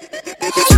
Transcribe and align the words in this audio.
it. 0.00 0.70